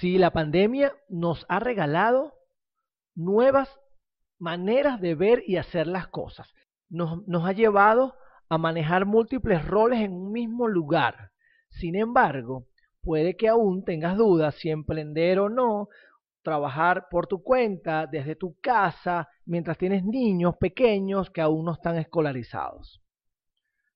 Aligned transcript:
Sí, 0.00 0.18
la 0.18 0.32
pandemia 0.32 0.92
nos 1.08 1.46
ha 1.48 1.60
regalado 1.60 2.34
nuevas 3.14 3.68
maneras 4.38 5.00
de 5.00 5.14
ver 5.14 5.42
y 5.46 5.56
hacer 5.56 5.86
las 5.86 6.08
cosas. 6.08 6.52
Nos, 6.88 7.26
nos 7.28 7.46
ha 7.46 7.52
llevado 7.52 8.14
a 8.48 8.58
manejar 8.58 9.06
múltiples 9.06 9.64
roles 9.64 10.00
en 10.00 10.12
un 10.12 10.32
mismo 10.32 10.66
lugar. 10.66 11.30
Sin 11.70 11.94
embargo, 11.94 12.66
puede 13.02 13.36
que 13.36 13.48
aún 13.48 13.84
tengas 13.84 14.16
dudas 14.16 14.56
si 14.56 14.70
emprender 14.70 15.38
o 15.38 15.48
no, 15.48 15.88
trabajar 16.42 17.06
por 17.08 17.26
tu 17.26 17.42
cuenta 17.42 18.06
desde 18.06 18.36
tu 18.36 18.56
casa 18.60 19.28
mientras 19.46 19.78
tienes 19.78 20.04
niños 20.04 20.56
pequeños 20.56 21.30
que 21.30 21.40
aún 21.40 21.64
no 21.64 21.72
están 21.72 21.96
escolarizados. 21.96 23.00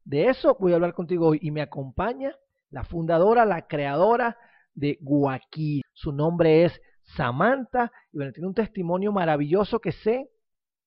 De 0.05 0.29
eso 0.29 0.57
voy 0.59 0.73
a 0.73 0.77
hablar 0.77 0.95
contigo 0.95 1.29
hoy 1.29 1.39
y 1.43 1.51
me 1.51 1.61
acompaña 1.61 2.35
la 2.71 2.85
fundadora, 2.85 3.45
la 3.45 3.67
creadora 3.67 4.39
de 4.75 4.99
Guaquí. 5.01 5.83
Su 5.93 6.13
nombre 6.13 6.65
es 6.65 6.81
Samantha 7.03 7.91
y 8.13 8.19
tiene 8.33 8.49
un 8.49 8.55
testimonio 8.55 9.13
maravilloso 9.13 9.81
que 9.81 9.93
sé 9.93 10.29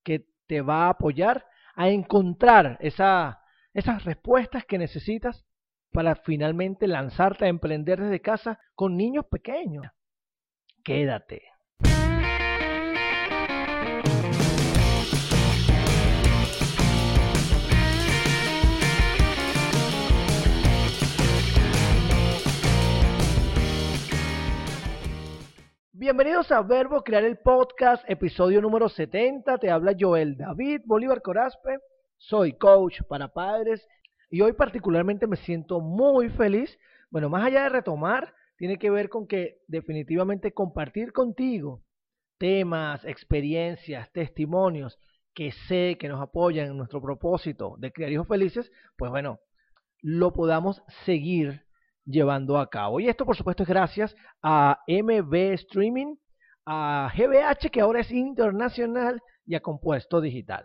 que 0.02 0.26
te 0.46 0.60
va 0.60 0.86
a 0.86 0.90
apoyar 0.90 1.46
a 1.74 1.88
encontrar 1.88 2.78
esa, 2.80 3.40
esas 3.72 4.04
respuestas 4.04 4.64
que 4.64 4.78
necesitas 4.78 5.44
para 5.92 6.16
finalmente 6.16 6.86
lanzarte 6.86 7.44
a 7.44 7.48
emprender 7.48 8.00
desde 8.00 8.20
casa 8.20 8.58
con 8.74 8.96
niños 8.96 9.26
pequeños. 9.30 9.86
Quédate. 10.82 11.42
Bienvenidos 26.02 26.50
a 26.50 26.62
Verbo 26.62 27.04
Crear 27.04 27.22
el 27.22 27.38
Podcast, 27.38 28.02
episodio 28.10 28.60
número 28.60 28.88
70. 28.88 29.58
Te 29.58 29.70
habla 29.70 29.94
Joel 29.96 30.36
David 30.36 30.80
Bolívar 30.84 31.22
Corazpe. 31.22 31.78
Soy 32.16 32.54
coach 32.54 33.02
para 33.08 33.28
padres 33.28 33.86
y 34.28 34.40
hoy 34.40 34.52
particularmente 34.52 35.28
me 35.28 35.36
siento 35.36 35.78
muy 35.80 36.28
feliz. 36.30 36.76
Bueno, 37.08 37.28
más 37.28 37.44
allá 37.44 37.62
de 37.62 37.68
retomar, 37.68 38.34
tiene 38.56 38.78
que 38.78 38.90
ver 38.90 39.08
con 39.08 39.28
que 39.28 39.60
definitivamente 39.68 40.52
compartir 40.52 41.12
contigo 41.12 41.84
temas, 42.36 43.04
experiencias, 43.04 44.10
testimonios 44.10 44.98
que 45.34 45.52
sé 45.68 45.98
que 46.00 46.08
nos 46.08 46.20
apoyan 46.20 46.66
en 46.66 46.78
nuestro 46.78 47.00
propósito 47.00 47.76
de 47.78 47.92
crear 47.92 48.10
hijos 48.10 48.26
felices, 48.26 48.72
pues 48.96 49.12
bueno, 49.12 49.38
lo 50.00 50.32
podamos 50.32 50.82
seguir 51.04 51.62
llevando 52.04 52.58
a 52.58 52.68
cabo. 52.68 53.00
Y 53.00 53.08
esto, 53.08 53.24
por 53.24 53.36
supuesto, 53.36 53.62
es 53.62 53.68
gracias 53.68 54.14
a 54.42 54.78
MB 54.86 55.34
Streaming, 55.54 56.16
a 56.66 57.12
GBH, 57.16 57.70
que 57.70 57.80
ahora 57.80 58.00
es 58.00 58.10
internacional, 58.10 59.20
y 59.44 59.54
a 59.54 59.60
Compuesto 59.60 60.20
Digital. 60.20 60.64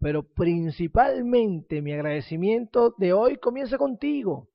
Pero 0.00 0.22
principalmente 0.22 1.82
mi 1.82 1.92
agradecimiento 1.92 2.94
de 2.98 3.12
hoy 3.12 3.36
comienza 3.36 3.78
contigo, 3.78 4.48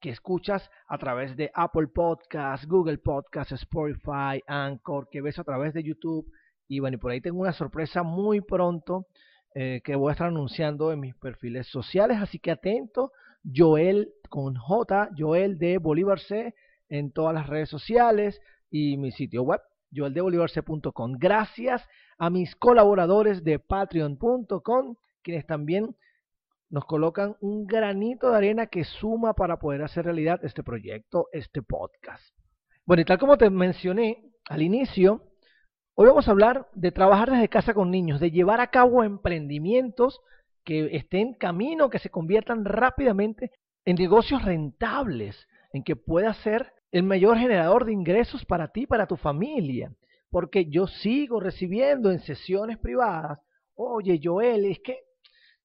que 0.00 0.10
escuchas 0.10 0.68
a 0.88 0.98
través 0.98 1.36
de 1.36 1.50
Apple 1.54 1.88
Podcasts, 1.88 2.66
Google 2.66 2.98
Podcasts, 2.98 3.52
Spotify, 3.52 4.42
Anchor, 4.46 5.08
que 5.10 5.22
ves 5.22 5.38
a 5.38 5.44
través 5.44 5.72
de 5.74 5.82
YouTube. 5.82 6.30
Y 6.68 6.80
bueno, 6.80 6.96
y 6.96 6.98
por 6.98 7.10
ahí 7.10 7.20
tengo 7.20 7.40
una 7.40 7.52
sorpresa 7.52 8.02
muy 8.02 8.40
pronto 8.40 9.06
eh, 9.54 9.80
que 9.84 9.94
voy 9.94 10.10
a 10.10 10.12
estar 10.12 10.28
anunciando 10.28 10.92
en 10.92 11.00
mis 11.00 11.14
perfiles 11.14 11.68
sociales, 11.68 12.18
así 12.20 12.38
que 12.38 12.50
atento 12.50 13.12
Joel 13.44 14.12
con 14.28 14.54
J, 14.56 15.10
Joel 15.16 15.58
de 15.58 15.78
Bolívar 15.78 16.20
C 16.20 16.54
en 16.88 17.12
todas 17.12 17.34
las 17.34 17.46
redes 17.46 17.68
sociales 17.68 18.40
y 18.70 18.96
mi 18.96 19.12
sitio 19.12 19.42
web, 19.42 19.60
joeldebolivarc.com. 19.94 21.12
Gracias 21.18 21.86
a 22.18 22.30
mis 22.30 22.54
colaboradores 22.56 23.44
de 23.44 23.58
patreon.com, 23.58 24.96
quienes 25.22 25.46
también 25.46 25.96
nos 26.70 26.86
colocan 26.86 27.36
un 27.40 27.66
granito 27.66 28.30
de 28.30 28.36
arena 28.38 28.66
que 28.66 28.84
suma 28.84 29.34
para 29.34 29.58
poder 29.58 29.82
hacer 29.82 30.06
realidad 30.06 30.40
este 30.42 30.62
proyecto, 30.62 31.28
este 31.32 31.62
podcast. 31.62 32.22
Bueno, 32.86 33.02
y 33.02 33.04
tal 33.04 33.18
como 33.18 33.36
te 33.36 33.50
mencioné 33.50 34.24
al 34.48 34.62
inicio, 34.62 35.22
hoy 35.94 36.06
vamos 36.08 36.26
a 36.26 36.30
hablar 36.30 36.68
de 36.74 36.90
trabajar 36.90 37.30
desde 37.30 37.48
casa 37.48 37.74
con 37.74 37.90
niños, 37.90 38.20
de 38.20 38.30
llevar 38.30 38.60
a 38.60 38.68
cabo 38.68 39.04
emprendimientos 39.04 40.20
que 40.64 40.96
estén 40.96 41.28
en 41.28 41.34
camino, 41.34 41.90
que 41.90 41.98
se 41.98 42.10
conviertan 42.10 42.64
rápidamente 42.64 43.50
en 43.84 43.96
negocios 43.96 44.44
rentables, 44.44 45.48
en 45.72 45.82
que 45.82 45.96
pueda 45.96 46.34
ser 46.34 46.72
el 46.90 47.02
mayor 47.02 47.38
generador 47.38 47.84
de 47.84 47.92
ingresos 47.92 48.44
para 48.44 48.68
ti, 48.68 48.86
para 48.86 49.06
tu 49.06 49.16
familia. 49.16 49.92
Porque 50.30 50.66
yo 50.66 50.86
sigo 50.86 51.40
recibiendo 51.40 52.10
en 52.10 52.20
sesiones 52.20 52.78
privadas, 52.78 53.38
oye 53.74 54.20
Joel, 54.22 54.66
es 54.66 54.78
que 54.80 55.00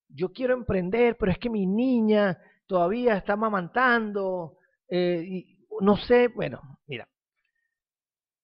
yo 0.10 0.32
quiero 0.32 0.54
emprender, 0.54 1.18
pero 1.18 1.32
es 1.32 1.38
que 1.38 1.50
mi 1.50 1.66
niña 1.66 2.38
todavía 2.66 3.16
está 3.16 3.36
mamantando, 3.36 4.58
eh, 4.90 5.24
y 5.26 5.58
no 5.82 5.98
sé, 5.98 6.30
bueno, 6.30 6.62
mira, 6.88 7.08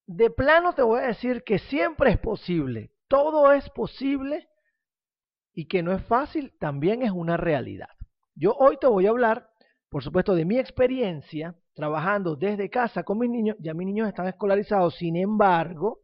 de 0.06 0.30
plano 0.30 0.74
te 0.74 0.82
voy 0.82 1.00
a 1.00 1.08
decir 1.08 1.42
que 1.42 1.58
siempre 1.58 2.10
es 2.10 2.18
posible, 2.18 2.90
todo 3.08 3.52
es 3.52 3.68
posible 3.70 4.48
y 5.54 5.66
que 5.66 5.82
no 5.82 5.92
es 5.92 6.02
fácil, 6.04 6.52
también 6.58 7.02
es 7.02 7.12
una 7.12 7.36
realidad. 7.36 7.88
Yo 8.34 8.54
hoy 8.54 8.76
te 8.80 8.88
voy 8.88 9.06
a 9.06 9.10
hablar, 9.10 9.48
por 9.88 10.02
supuesto, 10.02 10.34
de 10.34 10.44
mi 10.44 10.58
experiencia 10.58 11.54
trabajando 11.74 12.36
desde 12.36 12.68
casa 12.68 13.04
con 13.04 13.18
mis 13.18 13.30
niños. 13.30 13.56
Ya 13.60 13.74
mis 13.74 13.86
niños 13.86 14.08
están 14.08 14.26
escolarizados, 14.26 14.96
sin 14.96 15.16
embargo, 15.16 16.00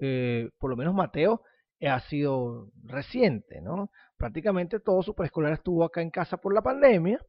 eh, 0.00 0.50
por 0.58 0.70
lo 0.70 0.76
menos 0.76 0.94
Mateo 0.94 1.42
eh, 1.78 1.88
ha 1.88 2.00
sido 2.00 2.70
reciente, 2.82 3.60
¿no? 3.60 3.90
Prácticamente 4.16 4.80
todo 4.80 5.02
su 5.02 5.14
preescolar 5.14 5.52
estuvo 5.52 5.84
acá 5.84 6.02
en 6.02 6.10
casa 6.10 6.36
por 6.36 6.52
la 6.52 6.62
pandemia. 6.62 7.24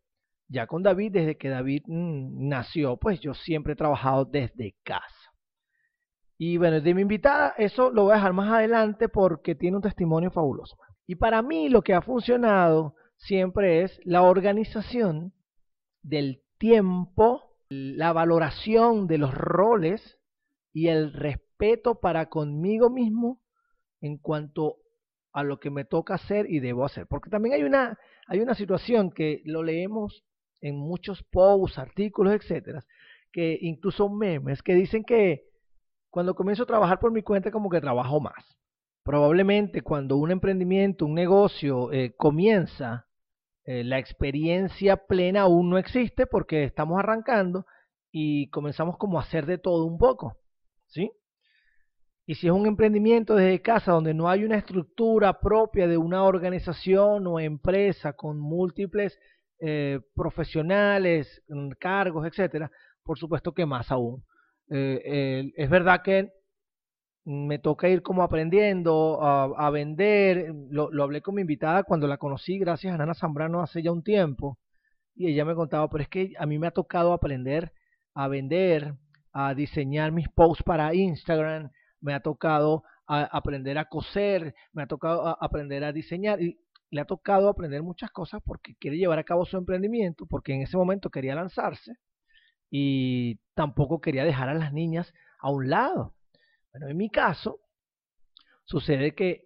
Ya 0.48 0.68
con 0.68 0.84
David, 0.84 1.14
desde 1.14 1.38
que 1.38 1.50
David 1.50 1.84
mm, 1.88 2.48
nació, 2.50 2.98
pues 2.98 3.20
yo 3.22 3.34
siempre 3.34 3.74
he 3.74 3.76
trabajado 3.76 4.26
desde 4.26 4.76
casa. 4.84 5.16
Y 6.38 6.58
bueno, 6.58 6.82
de 6.82 6.94
mi 6.96 7.04
invitada, 7.04 7.54
eso 7.58 7.92
lo 7.92 8.04
voy 8.04 8.14
a 8.14 8.16
dejar 8.16 8.34
más 8.34 8.52
adelante 8.52 9.08
porque 9.08 9.54
tiene 9.54 9.78
un 9.78 9.84
testimonio 9.84 10.32
fabuloso. 10.32 10.76
Y 11.12 11.16
para 11.16 11.42
mí 11.42 11.68
lo 11.68 11.82
que 11.82 11.94
ha 11.94 12.02
funcionado 12.02 12.96
siempre 13.18 13.84
es 13.84 14.00
la 14.06 14.22
organización 14.22 15.34
del 16.04 16.42
tiempo, 16.58 17.58
la 17.68 18.14
valoración 18.14 19.08
de 19.08 19.18
los 19.18 19.34
roles 19.34 20.18
y 20.72 20.88
el 20.88 21.12
respeto 21.12 22.00
para 22.00 22.30
conmigo 22.30 22.90
mismo 22.90 23.42
en 24.00 24.20
cuanto 24.20 24.78
a 25.34 25.44
lo 25.44 25.60
que 25.60 25.70
me 25.70 25.84
toca 25.84 26.14
hacer 26.14 26.50
y 26.50 26.62
debo 26.62 26.86
hacer. 26.86 27.08
Porque 27.08 27.30
también 27.30 27.56
hay 27.56 27.64
una, 27.64 28.00
hay 28.28 28.40
una 28.40 28.56
situación 28.56 29.12
que 29.12 29.42
lo 29.44 29.64
leemos 29.64 30.24
en 30.62 30.78
muchos 30.78 31.24
posts, 31.24 31.78
artículos, 31.78 32.36
etcétera, 32.36 32.86
que 33.34 33.58
incluso 33.60 34.08
memes 34.08 34.64
que 34.64 34.76
dicen 34.76 35.04
que 35.04 35.44
cuando 36.10 36.36
comienzo 36.36 36.64
a 36.64 36.68
trabajar 36.68 37.00
por 37.00 37.12
mi 37.12 37.22
cuenta 37.22 37.52
como 37.52 37.70
que 37.70 37.82
trabajo 37.82 38.22
más. 38.22 38.62
Probablemente 39.04 39.82
cuando 39.82 40.18
un 40.18 40.30
emprendimiento, 40.30 41.06
un 41.06 41.16
negocio 41.16 41.92
eh, 41.92 42.14
comienza, 42.16 43.08
eh, 43.64 43.84
la 43.84 43.98
experiencia 43.98 44.96
plena 44.96 45.42
aún 45.42 45.72
no 45.72 45.78
existe 45.80 46.28
porque 46.28 46.64
estamos 46.64 47.00
arrancando 47.00 47.66
y 48.12 48.50
comenzamos 48.50 48.98
como 48.98 49.18
a 49.18 49.24
hacer 49.24 49.48
de 49.48 49.58
todo 49.58 49.86
un 49.86 49.98
poco, 49.98 50.38
¿sí? 50.86 51.12
Y 52.28 52.36
si 52.36 52.48
es 52.48 52.54
un 52.54 52.68
emprendimiento 52.68 53.36
desde 53.36 53.62
casa 53.62 53.92
donde 53.92 54.14
no 54.14 54.30
hay 54.30 54.44
una 54.44 54.58
estructura 54.58 55.40
propia 55.40 55.88
de 55.88 55.98
una 55.98 56.24
organización 56.24 57.26
o 57.26 57.40
empresa 57.40 58.14
con 58.14 58.40
múltiples 58.40 59.18
eh, 59.60 60.00
profesionales, 60.16 61.44
cargos, 61.80 62.28
etcétera, 62.28 62.72
por 63.04 63.18
supuesto 63.18 63.54
que 63.54 63.66
más 63.66 63.92
aún. 63.92 64.24
es 64.70 65.70
verdad 65.70 66.02
que 66.04 66.32
me 67.23 67.59
toca 67.59 67.88
ir 67.90 68.02
como 68.02 68.23
aprendiendo 68.23 69.20
a, 69.22 69.70
vender. 69.70 70.53
Lo, 70.70 70.91
lo, 70.91 71.03
hablé 71.03 71.22
con 71.22 71.35
mi 71.35 71.41
invitada 71.41 71.84
cuando 71.84 72.08
la 72.08 72.18
conocí, 72.18 72.58
gracias 72.58 72.94
a 72.94 72.97
Nana 72.97 73.14
Zambrano 73.14 73.62
hace 73.62 73.82
ya 73.84 73.91
un 73.91 74.03
tiempo. 74.03 74.58
Y 75.16 75.28
ella 75.28 75.46
me 75.46 75.56
contaba, 75.56 75.90
pero 75.90 76.03
es 76.03 76.09
que 76.09 76.34
a 76.40 76.46
mí 76.46 76.58
me 76.58 76.68
ha 76.68 76.72
tocado 76.72 77.14
aprender 77.14 77.73
a 78.14 78.28
vender, 78.28 78.96
a 79.34 79.53
diseñar 79.53 80.12
mis 80.12 80.29
posts 80.29 80.64
para 80.64 80.94
Instagram, 80.94 81.72
me 82.00 82.14
ha 82.14 82.22
tocado 82.22 82.84
aprender 83.08 83.78
a 83.78 83.85
coser, 83.85 84.56
me 84.72 84.84
ha 84.84 84.88
tocado 84.88 85.38
aprender 85.44 85.84
a 85.84 85.91
diseñar 85.91 86.41
y 86.41 86.59
le 86.91 87.02
ha 87.02 87.06
tocado 87.06 87.50
aprender 87.50 87.84
muchas 87.84 88.09
cosas 88.12 88.41
porque 88.46 88.76
quiere 88.76 88.97
llevar 88.97 89.20
a 89.20 89.23
cabo 89.23 89.46
su 89.46 89.58
emprendimiento, 89.58 90.26
porque 90.26 90.53
en 90.53 90.62
ese 90.62 90.78
momento 90.78 91.09
quería 91.09 91.35
lanzarse 91.35 91.94
y 92.70 93.40
tampoco 93.53 94.00
quería 94.00 94.23
dejar 94.23 94.50
a 94.50 94.53
las 94.53 94.73
niñas 94.73 95.14
a 95.40 95.50
un 95.52 95.70
lado. 95.70 96.16
Bueno, 96.72 96.88
en 96.90 96.97
mi 96.97 97.09
caso, 97.09 97.59
sucede 98.66 99.14
que 99.16 99.46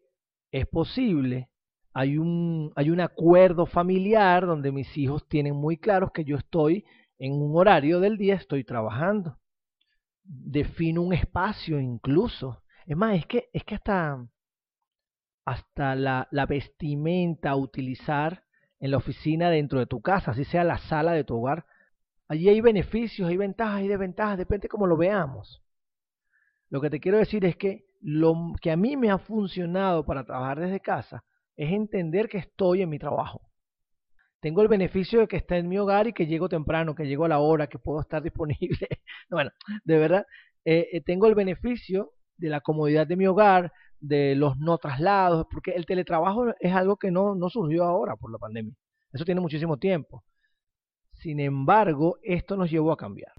es 0.52 0.68
posible, 0.68 1.50
hay 1.94 2.18
un, 2.18 2.72
hay 2.76 2.90
un 2.90 3.00
acuerdo 3.02 3.66
familiar 3.66 4.46
donde 4.46 4.72
mis 4.72 4.98
hijos 4.98 5.28
tienen 5.28 5.56
muy 5.56 5.78
claros 5.78 6.12
que 6.12 6.24
yo 6.26 6.38
estoy 6.38 6.86
en 7.18 7.34
un 7.34 7.56
horario 7.58 8.00
del 8.00 8.18
día, 8.18 8.36
estoy 8.36 8.64
trabajando. 8.64 9.40
defino 10.24 11.02
un 11.02 11.14
espacio 11.14 11.80
incluso. 11.80 12.64
Es 12.86 12.98
más, 12.98 13.16
es 13.18 13.26
que, 13.28 13.50
es 13.54 13.64
que 13.64 13.76
hasta, 13.76 14.28
hasta 15.46 15.96
la, 15.96 16.28
la 16.32 16.46
vestimenta 16.46 17.52
a 17.52 17.56
utilizar 17.56 18.44
en 18.80 18.92
la 18.92 18.98
oficina 18.98 19.50
dentro 19.50 19.80
de 19.80 19.88
tu 19.88 20.02
casa, 20.02 20.32
así 20.32 20.44
sea 20.46 20.64
la 20.64 20.78
sala 20.78 21.14
de 21.14 21.24
tu 21.24 21.38
hogar, 21.38 21.66
allí 22.28 22.50
hay 22.50 22.62
beneficios, 22.62 23.30
hay 23.30 23.38
ventajas 23.38 23.82
y 23.84 23.88
desventajas, 23.88 24.38
depende 24.38 24.64
de 24.64 24.70
cómo 24.70 24.88
lo 24.88 24.98
veamos. 24.98 25.65
Lo 26.70 26.82
que 26.82 26.90
te 26.90 27.00
quiero 27.00 27.18
decir 27.18 27.46
es 27.46 27.56
que 27.56 27.86
lo 28.02 28.54
que 28.62 28.72
a 28.72 28.78
mí 28.78 28.98
me 28.98 29.10
ha 29.10 29.18
funcionado 29.18 30.06
para 30.06 30.26
trabajar 30.26 30.60
desde 30.60 30.80
casa 30.80 31.24
es 31.56 31.72
entender 31.72 32.28
que 32.28 32.38
estoy 32.38 32.82
en 32.82 32.90
mi 32.90 33.00
trabajo. 33.00 33.42
Tengo 34.40 34.62
el 34.62 34.68
beneficio 34.68 35.22
de 35.22 35.28
que 35.28 35.38
esté 35.38 35.58
en 35.58 35.68
mi 35.68 35.78
hogar 35.78 36.08
y 36.08 36.14
que 36.14 36.28
llego 36.28 36.48
temprano, 36.50 36.94
que 36.94 37.08
llego 37.08 37.26
a 37.26 37.30
la 37.30 37.40
hora, 37.40 37.68
que 37.68 37.80
puedo 37.80 38.02
estar 38.02 38.22
disponible. 38.24 38.88
bueno, 39.30 39.52
de 39.84 39.98
verdad, 39.98 40.26
eh, 40.64 40.88
eh, 40.92 41.02
tengo 41.02 41.28
el 41.28 41.36
beneficio 41.36 42.12
de 42.38 42.50
la 42.50 42.62
comodidad 42.62 43.08
de 43.08 43.16
mi 43.16 43.26
hogar, 43.26 43.72
de 44.00 44.36
los 44.36 44.58
no 44.58 44.78
traslados, 44.78 45.48
porque 45.50 45.72
el 45.72 45.86
teletrabajo 45.86 46.54
es 46.60 46.74
algo 46.74 46.98
que 46.98 47.10
no, 47.10 47.34
no 47.34 47.50
surgió 47.50 47.86
ahora 47.86 48.16
por 48.18 48.32
la 48.32 48.38
pandemia. 48.38 48.76
Eso 49.12 49.26
tiene 49.26 49.42
muchísimo 49.42 49.78
tiempo. 49.78 50.24
Sin 51.14 51.40
embargo, 51.40 52.18
esto 52.22 52.58
nos 52.58 52.70
llevó 52.70 52.92
a 52.92 52.98
cambiar. 52.98 53.32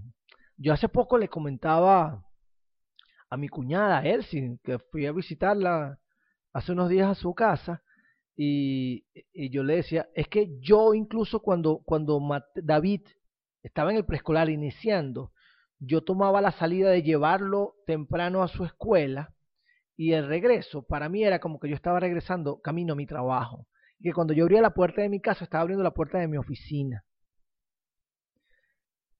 Yo 0.57 0.73
hace 0.73 0.89
poco 0.89 1.17
le 1.17 1.29
comentaba 1.29 2.26
a 3.29 3.37
mi 3.37 3.49
cuñada 3.49 4.01
Elsie, 4.01 4.57
que 4.63 4.79
fui 4.79 5.05
a 5.05 5.11
visitarla 5.11 5.99
hace 6.53 6.71
unos 6.71 6.89
días 6.89 7.09
a 7.09 7.15
su 7.15 7.33
casa, 7.33 7.83
y, 8.39 9.03
yo 9.33 9.63
le 9.63 9.77
decía, 9.77 10.07
es 10.13 10.27
que 10.27 10.59
yo 10.59 10.93
incluso 10.93 11.41
cuando, 11.41 11.81
cuando 11.83 12.21
David 12.55 13.01
estaba 13.63 13.89
en 13.89 13.97
el 13.97 14.05
preescolar 14.05 14.49
iniciando, 14.49 15.31
yo 15.79 16.03
tomaba 16.03 16.39
la 16.39 16.51
salida 16.51 16.91
de 16.91 17.01
llevarlo 17.01 17.75
temprano 17.87 18.43
a 18.43 18.47
su 18.47 18.63
escuela 18.63 19.33
y 19.95 20.13
el 20.13 20.27
regreso 20.27 20.83
para 20.83 21.09
mí 21.09 21.23
era 21.23 21.39
como 21.39 21.59
que 21.59 21.67
yo 21.67 21.75
estaba 21.75 21.99
regresando 21.99 22.61
camino 22.61 22.93
a 22.93 22.95
mi 22.95 23.07
trabajo. 23.07 23.67
Y 23.99 24.03
que 24.03 24.13
cuando 24.13 24.33
yo 24.33 24.43
abría 24.43 24.61
la 24.61 24.75
puerta 24.75 25.01
de 25.01 25.09
mi 25.09 25.19
casa 25.19 25.43
estaba 25.43 25.63
abriendo 25.63 25.83
la 25.83 25.93
puerta 25.93 26.19
de 26.19 26.27
mi 26.27 26.37
oficina 26.37 27.03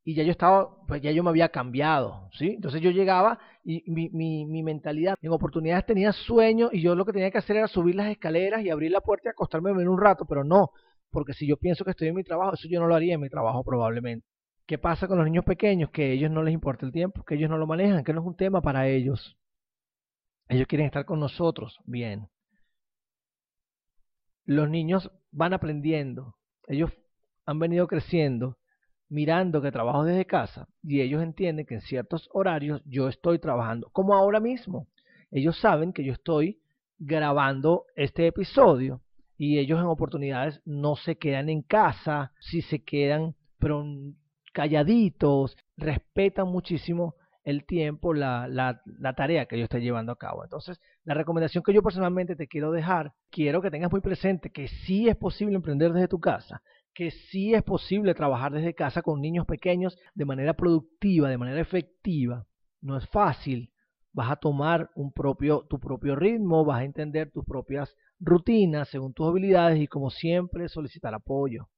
y 0.08 0.14
ya 0.14 0.24
yo 0.24 0.32
estaba, 0.32 0.70
pues 0.88 1.02
ya 1.02 1.12
yo 1.12 1.22
me 1.22 1.32
había 1.32 1.50
cambiado, 1.50 2.30
¿sí? 2.32 2.52
Entonces 2.52 2.80
yo 2.80 2.92
llegaba 2.92 3.40
y 3.66 3.84
mi, 3.92 4.08
mi, 4.12 4.46
mi, 4.46 4.64
mentalidad, 4.64 5.18
en 5.22 5.34
oportunidades 5.34 5.86
tenía 5.86 6.14
sueño 6.14 6.70
y 6.72 6.82
yo 6.82 6.96
lo 6.96 7.04
que 7.04 7.12
tenía 7.12 7.30
que 7.30 7.40
hacer 7.40 7.58
era 7.58 7.68
subir 7.68 7.96
las 7.96 8.08
escaleras 8.08 8.64
y 8.64 8.70
abrir 8.70 8.90
la 8.90 9.02
puerta 9.02 9.28
y 9.28 9.32
acostarme 9.32 9.70
en 9.72 9.90
un 9.90 10.00
rato, 10.00 10.24
pero 10.24 10.46
no, 10.46 10.72
porque 11.12 11.34
si 11.34 11.46
yo 11.46 11.58
pienso 11.58 11.84
que 11.84 11.92
estoy 11.92 12.08
en 12.08 12.16
mi 12.16 12.24
trabajo, 12.24 12.54
eso 12.54 12.70
yo 12.70 12.80
no 12.80 12.88
lo 12.88 12.96
haría 12.96 13.16
en 13.16 13.20
mi 13.20 13.28
trabajo 13.28 13.66
probablemente. 13.66 14.26
¿Qué 14.66 14.78
pasa 14.78 15.10
con 15.10 15.18
los 15.18 15.26
niños 15.26 15.44
pequeños? 15.44 15.90
Que 15.90 16.04
a 16.04 16.12
ellos 16.12 16.32
no 16.32 16.42
les 16.42 16.54
importa 16.54 16.86
el 16.86 16.94
tiempo, 16.94 17.26
que 17.26 17.36
ellos 17.36 17.50
no 17.50 17.58
lo 17.58 17.68
manejan, 17.68 18.06
que 18.06 18.14
no 18.14 18.22
es 18.22 18.28
un 18.28 18.38
tema 18.38 18.62
para 18.62 18.88
ellos. 18.88 19.38
Ellos 20.48 20.68
quieren 20.68 20.88
estar 20.88 21.04
con 21.04 21.20
nosotros, 21.20 21.82
bien. 21.84 22.30
Los 24.46 24.70
niños 24.70 25.12
van 25.32 25.52
aprendiendo, 25.52 26.38
ellos 26.66 26.92
han 27.46 27.60
venido 27.60 27.88
creciendo 27.88 28.58
mirando 29.10 29.62
que 29.62 29.72
trabajo 29.72 30.04
desde 30.04 30.26
casa 30.26 30.68
y 30.84 31.02
ellos 31.02 31.24
entienden 31.24 31.66
que 31.66 31.76
en 31.76 31.82
ciertos 31.82 32.30
horarios 32.34 32.82
yo 32.86 33.08
estoy 33.08 33.40
trabajando, 33.40 33.90
como 33.92 34.14
ahora 34.14 34.40
mismo. 34.40 34.88
Ellos 35.32 35.60
saben 35.60 35.94
que 35.94 36.04
yo 36.04 36.14
estoy 36.14 36.60
grabando 37.00 37.86
este 37.96 38.28
episodio 38.28 39.02
y 39.38 39.60
ellos 39.60 39.80
en 39.80 39.86
oportunidades 39.86 40.62
no 40.66 40.96
se 40.96 41.18
quedan 41.18 41.50
en 41.50 41.62
casa, 41.62 42.32
si 42.40 42.62
se 42.62 42.84
quedan 42.84 43.36
pero 43.60 43.86
calladitos, 44.54 45.56
respetan 45.78 46.48
muchísimo 46.48 47.16
el 47.44 47.66
tiempo, 47.66 48.14
la, 48.14 48.48
la, 48.48 48.82
la, 48.86 49.14
tarea 49.14 49.46
que 49.46 49.58
yo 49.58 49.64
estoy 49.64 49.82
llevando 49.82 50.12
a 50.12 50.18
cabo. 50.18 50.44
Entonces, 50.44 50.82
la 51.06 51.14
recomendación 51.14 51.64
que 51.64 51.74
yo 51.74 51.82
personalmente 51.82 52.36
te 52.36 52.48
quiero 52.48 52.72
dejar, 52.72 53.14
quiero 53.30 53.62
que 53.62 53.72
tengas 53.72 53.92
muy 53.92 54.02
presente 54.02 54.50
que 54.50 54.68
sí 54.68 55.08
es 55.08 55.16
posible 55.16 55.56
emprender 55.56 55.94
desde 55.94 56.10
tu 56.10 56.20
casa, 56.20 56.62
que 56.98 57.12
sí 57.12 57.54
es 57.54 57.62
posible 57.62 58.16
trabajar 58.16 58.52
desde 58.52 58.74
casa 58.74 59.04
con 59.04 59.22
niños 59.22 59.46
pequeños 59.46 59.96
de 60.16 60.26
manera 60.26 60.56
productiva, 60.56 61.30
de 61.30 61.38
manera 61.38 61.62
efectiva. 61.62 62.48
No 62.82 62.98
es 62.98 63.08
fácil. 63.10 63.72
Vas 64.14 64.32
a 64.32 64.36
tomar 64.36 64.90
un 64.96 65.14
propio, 65.14 65.68
tu 65.70 65.80
propio 65.80 66.16
ritmo, 66.16 66.66
vas 66.66 66.80
a 66.80 66.86
entender 66.86 67.30
tus 67.30 67.46
propias 67.46 67.96
rutinas 68.20 68.90
según 68.90 69.14
tus 69.14 69.28
habilidades 69.28 69.80
y 69.80 69.86
como 69.86 70.10
siempre 70.10 70.70
solicitar 70.70 71.14
apoyo. 71.14 71.70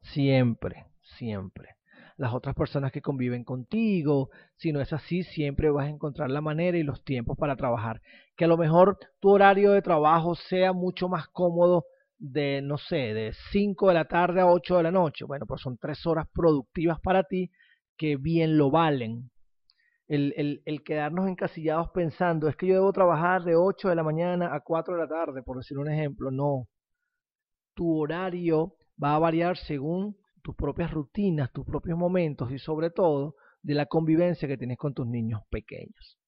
Siempre, 0.00 0.86
siempre. 1.16 1.76
Las 2.16 2.34
otras 2.34 2.56
personas 2.56 2.90
que 2.90 3.00
conviven 3.00 3.44
contigo, 3.44 4.30
si 4.56 4.72
no 4.72 4.80
es 4.80 4.92
así, 4.92 5.22
siempre 5.22 5.70
vas 5.70 5.86
a 5.86 5.90
encontrar 5.90 6.28
la 6.28 6.40
manera 6.40 6.76
y 6.76 6.82
los 6.82 7.04
tiempos 7.04 7.38
para 7.38 7.54
trabajar. 7.54 8.02
Que 8.36 8.46
a 8.46 8.48
lo 8.48 8.56
mejor 8.56 8.98
tu 9.20 9.30
horario 9.30 9.70
de 9.70 9.80
trabajo 9.80 10.34
sea 10.34 10.72
mucho 10.72 11.08
más 11.08 11.28
cómodo 11.28 11.84
de, 12.20 12.60
no 12.62 12.76
sé, 12.76 13.14
de 13.14 13.32
5 13.50 13.88
de 13.88 13.94
la 13.94 14.04
tarde 14.04 14.40
a 14.42 14.46
8 14.46 14.76
de 14.76 14.82
la 14.82 14.90
noche. 14.90 15.24
Bueno, 15.24 15.46
pues 15.46 15.62
son 15.62 15.78
tres 15.78 16.06
horas 16.06 16.28
productivas 16.32 17.00
para 17.00 17.24
ti 17.24 17.50
que 17.96 18.16
bien 18.16 18.56
lo 18.56 18.70
valen. 18.70 19.30
El, 20.06 20.34
el, 20.36 20.62
el, 20.66 20.82
quedarnos 20.82 21.28
encasillados 21.28 21.90
pensando, 21.94 22.48
es 22.48 22.56
que 22.56 22.66
yo 22.66 22.74
debo 22.74 22.92
trabajar 22.92 23.42
de 23.44 23.56
8 23.56 23.88
de 23.88 23.94
la 23.94 24.02
mañana 24.02 24.54
a 24.54 24.60
4 24.60 24.94
de 24.94 25.00
la 25.00 25.08
tarde, 25.08 25.42
por 25.42 25.56
decir 25.56 25.78
un 25.78 25.90
ejemplo. 25.90 26.30
No. 26.30 26.68
Tu 27.74 27.98
horario 27.98 28.74
va 29.02 29.14
a 29.14 29.18
variar 29.18 29.56
según 29.56 30.16
tus 30.42 30.54
propias 30.54 30.90
rutinas, 30.90 31.52
tus 31.52 31.64
propios 31.64 31.96
momentos 31.96 32.50
y 32.50 32.58
sobre 32.58 32.90
todo 32.90 33.36
de 33.62 33.74
la 33.74 33.86
convivencia 33.86 34.48
que 34.48 34.56
tienes 34.56 34.78
con 34.78 34.94
tus 34.94 35.06
niños 35.06 35.42
pequeños. 35.50 36.18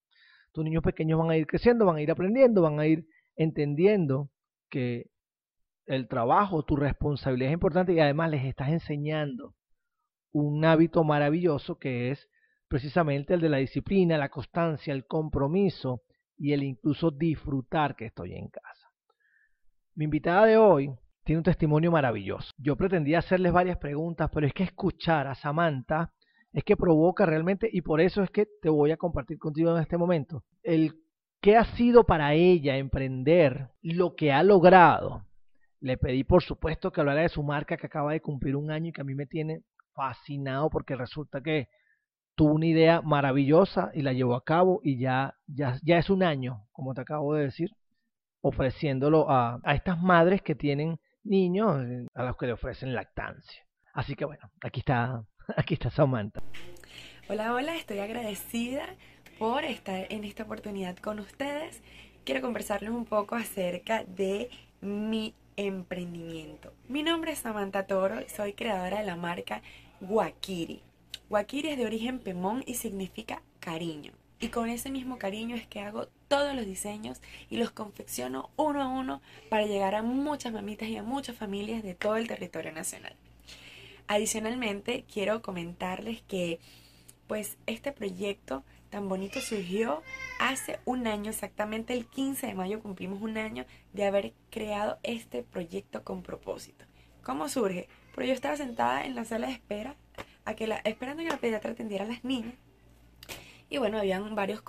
Tus 0.52 0.64
niños 0.64 0.82
pequeños 0.82 1.18
van 1.18 1.30
a 1.30 1.36
ir 1.36 1.46
creciendo, 1.46 1.84
van 1.84 1.96
a 1.96 2.02
ir 2.02 2.10
aprendiendo, 2.10 2.62
van 2.62 2.78
a 2.78 2.86
ir 2.86 3.06
entendiendo 3.36 4.30
que 4.70 5.11
el 5.86 6.08
trabajo, 6.08 6.64
tu 6.64 6.76
responsabilidad 6.76 7.50
es 7.50 7.54
importante 7.54 7.92
y 7.92 8.00
además 8.00 8.30
les 8.30 8.44
estás 8.44 8.68
enseñando 8.68 9.54
un 10.32 10.64
hábito 10.64 11.04
maravilloso 11.04 11.76
que 11.78 12.10
es 12.10 12.28
precisamente 12.68 13.34
el 13.34 13.40
de 13.40 13.50
la 13.50 13.58
disciplina, 13.58 14.16
la 14.16 14.30
constancia, 14.30 14.94
el 14.94 15.06
compromiso 15.06 16.02
y 16.38 16.52
el 16.52 16.62
incluso 16.62 17.10
disfrutar 17.10 17.94
que 17.96 18.06
estoy 18.06 18.34
en 18.34 18.48
casa. 18.48 18.88
Mi 19.94 20.04
invitada 20.04 20.46
de 20.46 20.56
hoy 20.56 20.90
tiene 21.24 21.38
un 21.38 21.44
testimonio 21.44 21.90
maravilloso. 21.90 22.50
Yo 22.56 22.76
pretendía 22.76 23.18
hacerles 23.18 23.52
varias 23.52 23.76
preguntas, 23.76 24.30
pero 24.32 24.46
es 24.46 24.54
que 24.54 24.64
escuchar 24.64 25.26
a 25.26 25.34
Samantha 25.34 26.12
es 26.52 26.64
que 26.64 26.76
provoca 26.76 27.26
realmente 27.26 27.68
y 27.70 27.82
por 27.82 28.00
eso 28.00 28.22
es 28.22 28.30
que 28.30 28.46
te 28.60 28.68
voy 28.68 28.90
a 28.90 28.96
compartir 28.96 29.38
contigo 29.38 29.74
en 29.74 29.82
este 29.82 29.96
momento 29.96 30.44
el 30.62 30.94
qué 31.40 31.56
ha 31.56 31.64
sido 31.76 32.04
para 32.04 32.34
ella 32.34 32.76
emprender, 32.76 33.70
lo 33.82 34.14
que 34.14 34.32
ha 34.32 34.42
logrado 34.42 35.26
le 35.82 35.96
pedí, 35.98 36.22
por 36.22 36.42
supuesto, 36.42 36.92
que 36.92 37.00
hablara 37.00 37.22
de 37.22 37.28
su 37.28 37.42
marca 37.42 37.76
que 37.76 37.86
acaba 37.86 38.12
de 38.12 38.20
cumplir 38.20 38.54
un 38.54 38.70
año 38.70 38.88
y 38.88 38.92
que 38.92 39.00
a 39.00 39.04
mí 39.04 39.14
me 39.14 39.26
tiene 39.26 39.62
fascinado 39.94 40.70
porque 40.70 40.94
resulta 40.94 41.40
que 41.42 41.68
tuvo 42.36 42.54
una 42.54 42.66
idea 42.66 43.02
maravillosa 43.02 43.90
y 43.92 44.02
la 44.02 44.12
llevó 44.12 44.36
a 44.36 44.44
cabo 44.44 44.80
y 44.84 44.98
ya, 44.98 45.34
ya, 45.46 45.78
ya 45.82 45.98
es 45.98 46.08
un 46.08 46.22
año, 46.22 46.66
como 46.70 46.94
te 46.94 47.00
acabo 47.00 47.34
de 47.34 47.46
decir, 47.46 47.70
ofreciéndolo 48.40 49.28
a, 49.28 49.58
a 49.64 49.74
estas 49.74 50.00
madres 50.00 50.40
que 50.40 50.54
tienen 50.54 51.00
niños 51.24 51.82
eh, 51.84 52.06
a 52.14 52.24
los 52.24 52.36
que 52.36 52.46
le 52.46 52.52
ofrecen 52.52 52.94
lactancia. 52.94 53.66
Así 53.92 54.14
que 54.14 54.24
bueno, 54.24 54.50
aquí 54.62 54.80
está, 54.80 55.24
aquí 55.56 55.74
está 55.74 55.90
Samantha. 55.90 56.40
Hola, 57.28 57.54
hola, 57.54 57.74
estoy 57.74 57.98
agradecida 57.98 58.86
por 59.36 59.64
estar 59.64 60.06
en 60.10 60.22
esta 60.22 60.44
oportunidad 60.44 60.96
con 60.98 61.18
ustedes. 61.18 61.82
Quiero 62.24 62.40
conversarles 62.40 62.90
un 62.90 63.04
poco 63.04 63.34
acerca 63.34 64.04
de 64.04 64.48
mi 64.82 65.32
emprendimiento. 65.56 66.72
Mi 66.88 67.02
nombre 67.02 67.32
es 67.32 67.38
Samantha 67.38 67.86
Toro 67.86 68.20
y 68.20 68.28
soy 68.28 68.52
creadora 68.52 68.98
de 68.98 69.06
la 69.06 69.16
marca 69.16 69.62
Wakiri. 70.00 70.82
Wakiri 71.30 71.68
es 71.68 71.78
de 71.78 71.86
origen 71.86 72.18
Pemón 72.18 72.64
y 72.66 72.74
significa 72.74 73.42
cariño. 73.60 74.12
Y 74.40 74.48
con 74.48 74.68
ese 74.68 74.90
mismo 74.90 75.18
cariño 75.18 75.54
es 75.54 75.68
que 75.68 75.80
hago 75.80 76.08
todos 76.26 76.54
los 76.56 76.66
diseños 76.66 77.20
y 77.48 77.58
los 77.58 77.70
confecciono 77.70 78.50
uno 78.56 78.82
a 78.82 78.88
uno 78.88 79.22
para 79.48 79.66
llegar 79.66 79.94
a 79.94 80.02
muchas 80.02 80.52
mamitas 80.52 80.88
y 80.88 80.96
a 80.96 81.04
muchas 81.04 81.36
familias 81.36 81.84
de 81.84 81.94
todo 81.94 82.16
el 82.16 82.26
territorio 82.26 82.72
nacional. 82.72 83.14
Adicionalmente, 84.08 85.04
quiero 85.10 85.42
comentarles 85.42 86.22
que 86.22 86.58
pues 87.28 87.56
este 87.66 87.92
proyecto 87.92 88.64
tan 88.92 89.08
bonito 89.08 89.40
surgió 89.40 90.02
hace 90.38 90.78
un 90.84 91.06
año, 91.06 91.30
exactamente 91.30 91.94
el 91.94 92.04
15 92.04 92.48
de 92.48 92.54
mayo 92.54 92.80
cumplimos 92.80 93.22
un 93.22 93.38
año 93.38 93.64
de 93.94 94.04
haber 94.04 94.34
creado 94.50 94.98
este 95.02 95.42
proyecto 95.42 96.04
con 96.04 96.22
propósito. 96.22 96.84
¿Cómo 97.22 97.48
surge? 97.48 97.88
Porque 98.14 98.28
yo 98.28 98.34
estaba 98.34 98.54
sentada 98.54 99.06
en 99.06 99.14
la 99.14 99.24
sala 99.24 99.46
de 99.46 99.54
espera, 99.54 99.96
a 100.44 100.54
que 100.54 100.66
la, 100.66 100.76
esperando 100.84 101.22
que 101.22 101.30
la 101.30 101.38
pediatra 101.38 101.72
atendiera 101.72 102.04
a 102.04 102.08
las 102.08 102.22
niñas. 102.22 102.52
Y 103.70 103.78
bueno, 103.78 103.96
habían 103.96 104.34
varios 104.34 104.62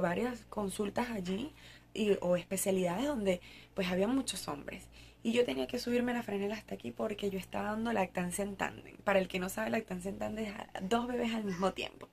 varias 0.00 0.44
consultas 0.48 1.10
allí 1.10 1.52
y, 1.92 2.16
o 2.22 2.36
especialidades 2.36 3.04
donde 3.04 3.42
pues 3.74 3.88
había 3.88 4.08
muchos 4.08 4.48
hombres. 4.48 4.88
Y 5.22 5.32
yo 5.32 5.44
tenía 5.44 5.66
que 5.66 5.78
subirme 5.78 6.14
la 6.14 6.22
frenela 6.22 6.54
hasta 6.54 6.74
aquí 6.74 6.90
porque 6.90 7.28
yo 7.28 7.38
estaba 7.38 7.72
dando 7.72 7.92
lactancia 7.92 8.44
en 8.44 8.56
tándem. 8.56 8.96
Para 9.04 9.18
el 9.18 9.28
que 9.28 9.38
no 9.38 9.50
sabe, 9.50 9.68
lactancia 9.68 10.08
en 10.08 10.18
tándem 10.18 10.46
es 10.46 10.54
dos 10.88 11.06
bebés 11.06 11.34
al 11.34 11.44
mismo 11.44 11.74
tiempo. 11.74 12.08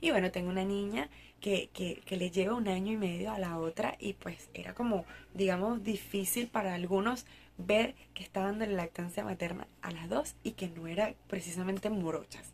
Y 0.00 0.10
bueno, 0.10 0.30
tengo 0.30 0.50
una 0.50 0.64
niña 0.64 1.08
que, 1.40 1.70
que, 1.72 2.02
que, 2.04 2.16
le 2.16 2.30
lleva 2.30 2.54
un 2.54 2.68
año 2.68 2.92
y 2.92 2.96
medio 2.96 3.32
a 3.32 3.38
la 3.38 3.58
otra 3.58 3.96
y 3.98 4.14
pues 4.14 4.48
era 4.54 4.74
como, 4.74 5.04
digamos, 5.34 5.82
difícil 5.82 6.48
para 6.48 6.74
algunos 6.74 7.26
ver 7.58 7.94
que 8.14 8.22
está 8.22 8.40
dando 8.40 8.64
la 8.66 8.72
lactancia 8.72 9.24
materna 9.24 9.66
a 9.82 9.90
las 9.90 10.08
dos 10.08 10.34
y 10.42 10.52
que 10.52 10.68
no 10.68 10.86
era 10.86 11.14
precisamente 11.28 11.90
morochas. 11.90 12.52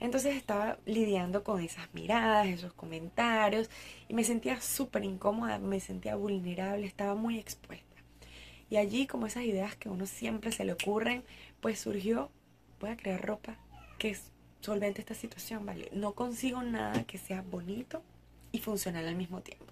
Entonces 0.00 0.36
estaba 0.36 0.78
lidiando 0.86 1.44
con 1.44 1.60
esas 1.60 1.92
miradas, 1.94 2.48
esos 2.48 2.72
comentarios 2.72 3.70
y 4.08 4.14
me 4.14 4.24
sentía 4.24 4.60
súper 4.60 5.04
incómoda, 5.04 5.58
me 5.58 5.80
sentía 5.80 6.16
vulnerable, 6.16 6.86
estaba 6.86 7.14
muy 7.14 7.38
expuesta. 7.38 7.94
Y 8.70 8.76
allí, 8.76 9.06
como 9.06 9.26
esas 9.26 9.44
ideas 9.44 9.76
que 9.76 9.88
a 9.88 9.92
uno 9.92 10.06
siempre 10.06 10.50
se 10.50 10.64
le 10.64 10.72
ocurren, 10.72 11.22
pues 11.60 11.78
surgió, 11.80 12.30
voy 12.80 12.90
a 12.90 12.96
crear 12.96 13.24
ropa 13.24 13.56
que 13.98 14.16
solvente 14.64 15.00
esta 15.00 15.14
situación, 15.14 15.66
¿vale? 15.66 15.88
No 15.92 16.12
consigo 16.12 16.62
nada 16.62 17.04
que 17.04 17.18
sea 17.18 17.42
bonito 17.42 18.02
y 18.50 18.58
funcional 18.58 19.06
al 19.06 19.14
mismo 19.14 19.40
tiempo. 19.40 19.66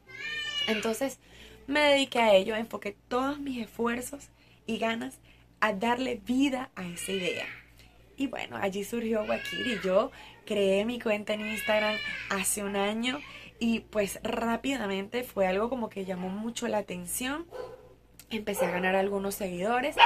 Entonces 0.68 1.18
me 1.66 1.80
dediqué 1.80 2.20
a 2.20 2.34
ello, 2.34 2.54
enfoqué 2.54 2.96
todos 3.08 3.38
mis 3.38 3.62
esfuerzos 3.62 4.28
y 4.66 4.78
ganas 4.78 5.18
a 5.61 5.72
darle 5.72 6.20
vida 6.25 6.70
a 6.75 6.84
esa 6.87 7.12
idea. 7.12 7.46
Y 8.16 8.26
bueno, 8.26 8.56
allí 8.61 8.84
surgió 8.84 9.22
Wakir 9.22 9.66
y 9.66 9.80
yo 9.84 10.11
creé 10.44 10.84
mi 10.84 11.00
cuenta 11.00 11.34
en 11.34 11.40
Instagram 11.40 11.96
hace 12.30 12.62
un 12.62 12.76
año 12.76 13.18
y 13.58 13.80
pues 13.80 14.20
rápidamente 14.22 15.22
fue 15.22 15.46
algo 15.46 15.68
como 15.68 15.88
que 15.88 16.04
llamó 16.04 16.28
mucho 16.28 16.68
la 16.68 16.78
atención. 16.78 17.46
Empecé 18.30 18.66
a 18.66 18.70
ganar 18.70 18.96
algunos 18.96 19.34
seguidores 19.34 19.96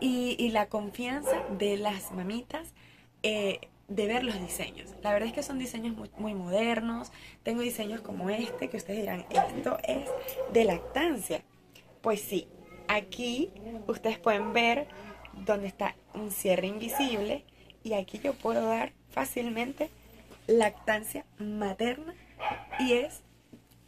y, 0.00 0.50
la 0.50 0.66
confianza 0.68 1.42
de 1.58 1.76
las 1.76 2.12
mamitas 2.12 2.74
eh, 3.22 3.60
de 3.88 4.06
ver 4.06 4.24
los 4.24 4.40
diseños. 4.40 4.90
La 5.02 5.12
verdad 5.12 5.28
es 5.28 5.34
que 5.34 5.42
son 5.42 5.58
diseños 5.58 5.96
muy, 5.96 6.10
muy, 6.18 6.34
modernos. 6.34 7.12
Tengo 7.42 7.62
diseños 7.62 8.00
como 8.00 8.30
este 8.30 8.68
que 8.68 8.76
ustedes 8.76 9.00
dirán, 9.00 9.26
esto 9.30 9.78
es 9.84 10.08
de 10.52 10.64
lactancia. 10.64 11.42
Pues 12.00 12.20
sí, 12.20 12.48
aquí 12.88 13.50
ustedes 13.86 14.18
pueden 14.18 14.52
ver 14.52 14.88
donde 15.44 15.66
está 15.66 15.96
un 16.14 16.30
cierre 16.30 16.66
invisible 16.66 17.44
y 17.82 17.92
aquí 17.92 18.18
yo 18.18 18.32
puedo 18.34 18.66
dar 18.66 18.92
fácilmente 19.10 19.90
lactancia 20.46 21.24
materna 21.38 22.14
y 22.78 22.94
es 22.94 23.22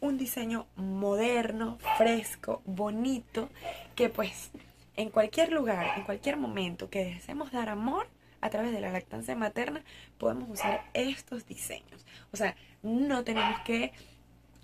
un 0.01 0.17
diseño 0.17 0.67
moderno, 0.75 1.77
fresco, 1.97 2.61
bonito, 2.65 3.49
que 3.95 4.09
pues 4.09 4.51
en 4.95 5.09
cualquier 5.09 5.51
lugar, 5.51 5.97
en 5.97 6.03
cualquier 6.03 6.37
momento 6.37 6.89
que 6.89 7.03
deseemos 7.03 7.51
dar 7.51 7.69
amor 7.69 8.07
a 8.41 8.49
través 8.49 8.71
de 8.71 8.81
la 8.81 8.91
lactancia 8.91 9.35
materna, 9.35 9.83
podemos 10.17 10.49
usar 10.49 10.85
estos 10.93 11.45
diseños. 11.45 12.05
O 12.31 12.37
sea, 12.37 12.55
no 12.83 13.23
tenemos 13.23 13.59
que 13.61 13.91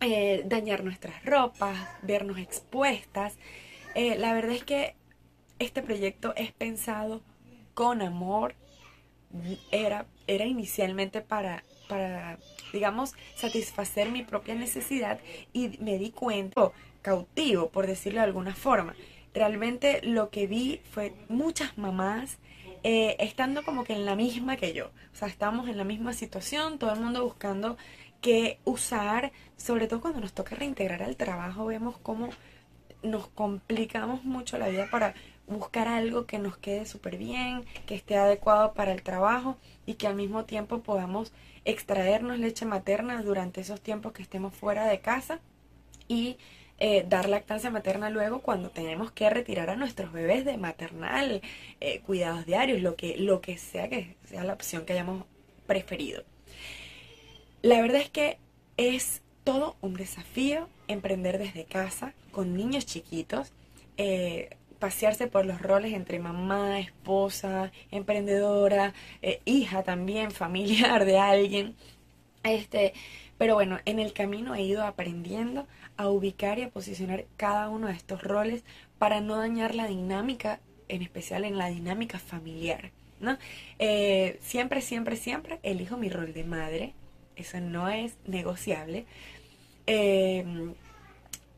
eh, 0.02 0.44
dañar 0.46 0.84
nuestras 0.84 1.24
ropas, 1.26 1.78
vernos 2.02 2.38
expuestas. 2.38 3.38
Eh, 3.96 4.18
la 4.18 4.34
verdad 4.34 4.56
es 4.56 4.64
que 4.64 4.96
este 5.60 5.82
proyecto 5.82 6.34
es 6.36 6.52
pensado 6.52 7.22
con 7.74 8.02
amor, 8.02 8.56
era, 9.72 10.06
era 10.28 10.46
inicialmente 10.46 11.22
para, 11.22 11.64
para, 11.90 12.40
digamos, 12.72 13.14
satisfacer 13.36 14.10
mi 14.10 14.24
propia 14.24 14.56
necesidad 14.56 15.20
y 15.54 15.78
me 15.80 15.98
di 15.98 16.12
cuenta, 16.12 16.72
cautivo, 17.02 17.70
por 17.70 17.88
decirlo 17.88 18.20
de 18.20 18.26
alguna 18.26 18.56
forma. 18.56 18.96
Realmente 19.34 20.02
lo 20.04 20.30
que 20.30 20.48
vi 20.48 20.82
fue 20.92 21.14
muchas 21.28 21.78
mamás 21.78 22.38
eh, 22.88 23.16
estando 23.18 23.64
como 23.64 23.84
que 23.84 23.94
en 23.94 24.06
la 24.06 24.16
misma 24.16 24.58
que 24.58 24.72
yo. 24.72 24.92
O 25.12 25.16
sea, 25.16 25.28
estamos 25.28 25.68
en 25.68 25.76
la 25.76 25.84
misma 25.84 26.14
situación, 26.14 26.78
todo 26.78 26.94
el 26.94 27.00
mundo 27.00 27.24
buscando 27.24 27.78
qué 28.22 28.60
usar, 28.64 29.32
sobre 29.58 29.88
todo 29.88 30.02
cuando 30.02 30.20
nos 30.22 30.34
toca 30.34 30.56
reintegrar 30.56 31.02
al 31.02 31.16
trabajo, 31.16 31.66
vemos 31.66 31.98
cómo 31.98 32.30
nos 33.02 33.28
complicamos 33.30 34.24
mucho 34.24 34.60
la 34.60 34.68
vida 34.68 34.88
para 34.92 35.16
buscar 35.48 35.88
algo 35.88 36.28
que 36.28 36.38
nos 36.38 36.58
quede 36.58 36.86
súper 36.86 37.18
bien, 37.18 37.66
que 37.88 37.96
esté 37.96 38.18
adecuado 38.18 38.76
para 38.76 38.92
el 38.92 39.02
trabajo 39.02 39.58
y 39.88 39.96
que 39.96 40.06
al 40.06 40.16
mismo 40.16 40.46
tiempo 40.46 40.84
podamos 40.84 41.34
extraernos 41.66 42.38
leche 42.38 42.68
materna 42.68 43.24
durante 43.24 43.62
esos 43.62 43.82
tiempos 43.82 44.14
que 44.14 44.22
estemos 44.22 44.54
fuera 44.54 44.86
de 44.86 45.00
casa 45.00 45.40
y 46.08 46.38
eh, 46.78 47.06
dar 47.08 47.30
lactancia 47.30 47.70
materna 47.70 48.10
luego 48.10 48.42
cuando 48.42 48.70
tenemos 48.70 49.12
que 49.12 49.30
retirar 49.30 49.70
a 49.70 49.78
nuestros 49.78 50.12
bebés 50.12 50.44
de 50.44 50.58
maternal, 50.58 51.42
eh, 51.80 52.02
cuidados 52.02 52.46
diarios, 52.46 52.82
lo 52.82 52.96
que, 52.96 53.18
lo 53.18 53.40
que 53.40 53.58
sea 53.58 53.88
que 53.88 54.16
sea 54.26 54.44
la 54.44 54.54
opción 54.54 54.86
que 54.86 54.94
hayamos 54.94 55.26
preferido. 55.68 56.24
La 57.62 57.82
verdad 57.82 58.02
es 58.02 58.10
que 58.10 58.38
es 58.78 59.22
todo 59.46 59.78
un 59.82 59.94
desafío 59.94 60.68
emprender 60.88 61.38
desde 61.38 61.64
casa 61.66 62.14
con 62.32 62.56
niños 62.56 62.86
chiquitos. 62.86 63.54
Eh, 63.98 64.50
pasearse 64.80 65.28
por 65.28 65.46
los 65.46 65.62
roles 65.62 65.94
entre 65.94 66.20
mamá, 66.20 66.80
esposa, 66.80 67.72
emprendedora, 67.92 68.94
hija 69.46 69.84
también, 69.84 70.32
familiar 70.32 71.06
de 71.06 71.18
alguien. 71.18 71.76
Este, 72.44 72.94
pero 73.38 73.56
bueno, 73.56 73.80
en 73.86 74.00
el 74.00 74.14
camino 74.14 74.56
he 74.56 74.62
ido 74.62 74.84
aprendiendo 74.84 75.68
a 75.98 76.10
ubicar 76.10 76.60
y 76.60 76.64
a 76.64 76.70
posicionar 76.70 77.26
cada 77.38 77.70
uno 77.70 77.88
de 77.88 77.94
estos 77.94 78.24
roles 78.24 78.64
para 78.98 79.22
no 79.22 79.38
dañar 79.38 79.76
la 79.76 79.88
dinámica, 79.88 80.60
en 80.88 81.02
especial 81.02 81.46
en 81.46 81.58
la 81.58 81.68
dinámica 81.68 82.20
familiar. 82.20 82.92
¿no? 83.20 83.38
Eh, 83.80 84.40
siempre, 84.42 84.82
siempre, 84.82 85.16
siempre 85.16 85.60
elijo 85.64 85.98
mi 85.98 86.10
rol 86.10 86.34
de 86.34 86.44
madre. 86.44 86.94
Eso 87.36 87.60
no 87.60 87.90
es 87.90 88.16
negociable. 88.26 89.06
Eh, 89.88 90.46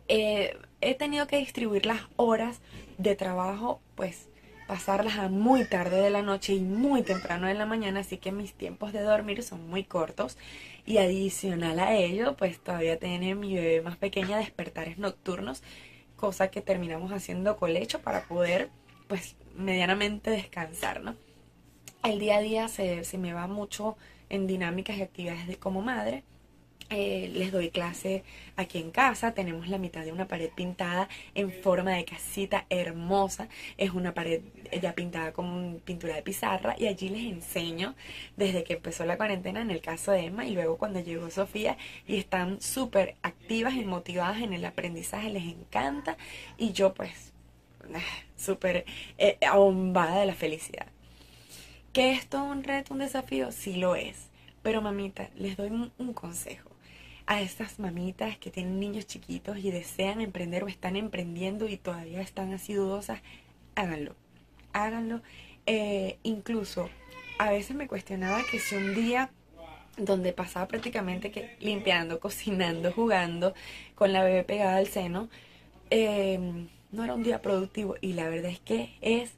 he 0.08 0.96
tenido 0.96 1.28
que 1.28 1.38
distribuir 1.38 1.86
las 1.86 2.02
horas 2.16 2.60
de 2.98 3.16
trabajo, 3.16 3.80
pues 3.96 4.28
pasarlas 4.68 5.18
a 5.18 5.30
muy 5.30 5.66
tarde 5.66 6.02
de 6.02 6.10
la 6.10 6.22
noche 6.22 6.54
y 6.54 6.60
muy 6.60 7.02
temprano 7.02 7.48
de 7.48 7.54
la 7.54 7.66
mañana, 7.66 8.02
así 8.02 8.18
que 8.18 8.32
mis 8.32 8.54
tiempos 8.54 8.92
de 8.92 9.02
dormir 9.02 9.42
son 9.42 9.68
muy 9.70 9.84
cortos. 9.84 10.38
Y 10.88 11.00
adicional 11.00 11.80
a 11.80 11.94
ello, 11.94 12.38
pues 12.38 12.60
todavía 12.60 12.98
tiene 12.98 13.36
mi 13.36 13.54
bebé 13.54 13.82
más 13.82 13.98
pequeña 13.98 14.38
despertares 14.38 14.98
nocturnos, 14.98 15.62
cosa 16.16 16.50
que 16.50 16.62
terminamos 16.62 17.12
haciendo 17.12 17.58
colecho 17.58 18.02
para 18.02 18.24
poder, 18.24 18.70
pues, 19.10 19.36
medianamente 19.54 20.32
descansar, 20.32 21.02
¿no? 21.02 21.16
El 22.04 22.20
día 22.20 22.38
a 22.38 22.42
día 22.42 22.68
se, 22.70 23.04
se 23.04 23.18
me 23.18 23.34
va 23.34 23.48
mucho 23.48 23.98
en 24.30 24.48
dinámicas 24.48 24.98
y 24.98 25.02
actividades 25.02 25.48
de 25.48 25.58
como 25.58 25.82
madre 25.82 26.24
eh, 26.90 27.30
les 27.34 27.52
doy 27.52 27.70
clase 27.70 28.24
aquí 28.56 28.78
en 28.80 28.92
casa. 28.92 29.34
Tenemos 29.34 29.68
la 29.68 29.78
mitad 29.78 30.06
de 30.06 30.12
una 30.12 30.28
pared 30.28 30.50
pintada 30.56 31.10
en 31.36 31.52
forma 31.52 31.92
de 31.92 32.06
casita 32.06 32.66
hermosa. 32.70 33.50
Es 33.78 33.92
una 33.92 34.14
pared 34.14 34.42
ya 34.82 34.94
pintada 34.96 35.34
con 35.34 35.82
pintura 35.84 36.16
de 36.16 36.22
pizarra 36.22 36.76
y 36.78 36.88
allí 36.88 37.10
les 37.10 37.24
enseño 37.26 37.96
desde 38.38 38.64
que 38.64 38.74
empezó 38.74 39.06
la 39.06 39.18
cuarentena 39.18 39.62
en 39.62 39.72
el 39.72 39.82
caso 39.82 40.12
de 40.12 40.26
Emma 40.26 40.46
y 40.46 40.54
luego 40.54 40.78
cuando 40.78 41.00
llegó 41.00 41.30
Sofía 41.30 41.78
y 42.08 42.18
están 42.18 42.62
súper 42.62 43.16
activas 43.22 43.74
y 43.74 43.84
motivadas 43.84 44.42
en 44.42 44.54
el 44.54 44.64
aprendizaje. 44.66 45.30
Les 45.30 45.44
encanta 45.44 46.18
y 46.58 46.72
yo 46.72 46.94
pues 46.94 47.34
ah, 47.94 48.00
súper 48.38 48.86
eh, 49.18 49.38
ahombada 49.46 50.22
de 50.22 50.26
la 50.26 50.36
felicidad. 50.36 50.88
¿Que 51.92 52.12
esto 52.12 52.38
es 52.38 52.44
un 52.44 52.64
reto, 52.64 52.94
un 52.94 53.00
desafío? 53.00 53.52
Sí 53.52 53.76
lo 53.76 53.96
es. 53.96 54.30
Pero 54.62 54.82
mamita, 54.82 55.30
les 55.36 55.58
doy 55.58 55.70
un 55.70 56.14
consejo 56.14 56.67
a 57.28 57.42
estas 57.42 57.78
mamitas 57.78 58.38
que 58.38 58.50
tienen 58.50 58.80
niños 58.80 59.06
chiquitos 59.06 59.58
y 59.58 59.70
desean 59.70 60.22
emprender 60.22 60.64
o 60.64 60.68
están 60.68 60.96
emprendiendo 60.96 61.68
y 61.68 61.76
todavía 61.78 62.22
están 62.22 62.54
así 62.54 62.74
dudosas, 62.74 63.20
háganlo, 63.76 64.16
háganlo. 64.72 65.22
Eh, 65.66 66.18
incluso 66.24 66.90
a 67.38 67.52
veces 67.52 67.76
me 67.76 67.88
cuestionaba 67.88 68.42
que 68.50 68.60
si 68.60 68.76
un 68.76 68.96
día 68.96 69.30
donde 69.98 70.32
pasaba 70.32 70.68
prácticamente 70.68 71.30
que 71.32 71.58
limpiando, 71.60 72.20
cocinando, 72.20 72.94
jugando 72.94 73.54
con 73.96 74.14
la 74.14 74.24
bebé 74.24 74.44
pegada 74.44 74.78
al 74.78 74.88
seno, 74.88 75.28
em, 75.90 76.70
no 76.92 77.04
era 77.04 77.14
un 77.14 77.24
día 77.24 77.42
productivo 77.42 77.96
y 78.00 78.14
la 78.14 78.30
verdad 78.30 78.52
es 78.52 78.60
que 78.60 78.96
es 79.02 79.34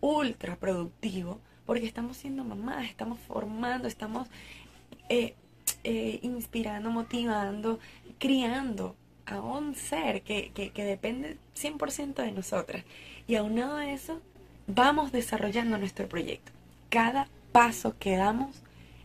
ultra 0.00 0.56
productivo 0.56 1.40
porque 1.66 1.86
estamos 1.86 2.16
siendo 2.16 2.44
mamás, 2.44 2.86
estamos 2.86 3.18
formando, 3.20 3.88
estamos 3.88 4.28
eh, 5.08 5.34
eh, 5.84 6.18
inspirando, 6.22 6.90
motivando, 6.90 7.78
criando 8.18 8.96
a 9.26 9.40
un 9.40 9.74
ser 9.74 10.22
que, 10.22 10.50
que, 10.54 10.70
que 10.70 10.84
depende 10.84 11.36
100% 11.56 12.14
de 12.14 12.32
nosotras. 12.32 12.84
Y 13.26 13.36
aunado 13.36 13.76
a 13.76 13.90
eso, 13.90 14.20
vamos 14.66 15.12
desarrollando 15.12 15.78
nuestro 15.78 16.08
proyecto. 16.08 16.52
Cada 16.88 17.28
paso 17.52 17.96
que 17.98 18.16
damos 18.16 18.62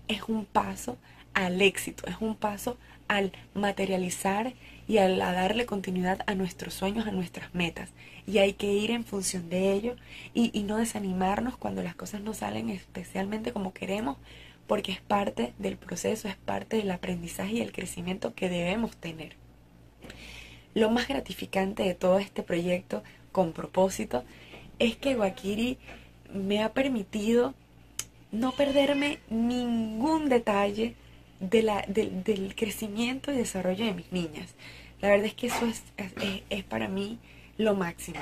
es 0.07 0.23
un 0.27 0.45
paso 0.45 0.97
al 1.33 1.61
éxito, 1.61 2.05
es 2.07 2.15
un 2.19 2.35
paso 2.35 2.77
al 3.07 3.31
materializar 3.53 4.53
y 4.87 4.97
a 4.97 5.07
darle 5.07 5.65
continuidad 5.65 6.21
a 6.25 6.35
nuestros 6.35 6.73
sueños, 6.73 7.07
a 7.07 7.11
nuestras 7.11 7.53
metas. 7.53 7.91
Y 8.25 8.37
hay 8.39 8.53
que 8.53 8.73
ir 8.73 8.91
en 8.91 9.05
función 9.05 9.49
de 9.49 9.73
ello 9.73 9.95
y, 10.33 10.51
y 10.57 10.63
no 10.63 10.77
desanimarnos 10.77 11.57
cuando 11.57 11.83
las 11.83 11.95
cosas 11.95 12.21
no 12.21 12.33
salen 12.33 12.69
especialmente 12.69 13.51
como 13.51 13.73
queremos, 13.73 14.17
porque 14.69 14.91
es 14.91 15.01
parte 15.01 15.51
del 15.57 15.77
proceso, 15.77 16.27
es 16.27 16.35
parte 16.35 16.77
del 16.77 16.91
aprendizaje 16.91 17.53
y 17.53 17.61
el 17.61 17.71
crecimiento 17.71 18.35
que 18.35 18.49
debemos 18.49 18.95
tener. 18.95 19.35
Lo 20.75 20.91
más 20.91 21.07
gratificante 21.07 21.81
de 21.81 21.95
todo 21.95 22.19
este 22.19 22.43
proyecto 22.43 23.01
con 23.31 23.51
propósito 23.51 24.23
es 24.77 24.95
que 24.95 25.15
Guakiri 25.15 25.79
me 26.31 26.61
ha 26.61 26.71
permitido 26.71 27.55
no 28.31 28.51
perderme 28.51 29.17
ningún 29.31 30.29
detalle 30.29 30.93
de 31.39 31.63
la, 31.63 31.83
del 31.87 32.53
crecimiento 32.55 33.31
y 33.31 33.37
desarrollo 33.37 33.85
de 33.85 33.95
mis 33.95 34.11
niñas. 34.11 34.53
La 35.01 35.09
verdad 35.09 35.25
es 35.25 35.33
que 35.33 35.47
eso 35.47 35.65
es, 35.65 35.83
es, 36.51 36.63
para 36.65 36.87
mí 36.87 37.17
lo 37.57 37.73
máximo. 37.73 38.19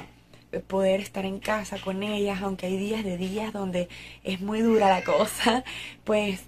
Poder 0.67 1.01
estar 1.01 1.25
en 1.25 1.39
casa 1.39 1.77
con 1.79 2.03
ellas, 2.03 2.41
aunque 2.41 2.67
hay 2.67 2.77
días 2.77 3.03
de 3.03 3.17
días 3.17 3.53
donde 3.53 3.89
es 4.23 4.39
muy 4.39 4.61
dura 4.61 4.89
la 4.89 5.03
cosa, 5.03 5.63
pues 6.03 6.43